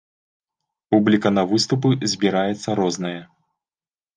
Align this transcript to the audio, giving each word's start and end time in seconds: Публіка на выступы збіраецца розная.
Публіка 0.95 1.29
на 1.39 1.43
выступы 1.51 1.93
збіраецца 2.15 2.69
розная. 2.81 3.17